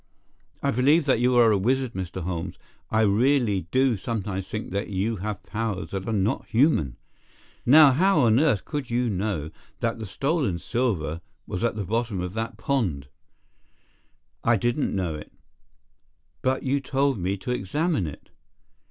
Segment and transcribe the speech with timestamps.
[0.63, 2.23] "I believe that you are a wizard, Mr.
[2.23, 2.55] Holmes.
[2.89, 6.95] I really do sometimes think that you have powers that are not human.
[7.67, 12.19] Now, how on earth could you know that the stolen silver was at the bottom
[12.19, 13.09] of that pond?"
[14.43, 15.31] "I didn't know it."
[16.41, 18.31] "But you told me to examine it."